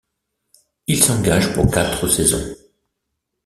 [0.87, 2.55] Il s'engage pour quatre saisons.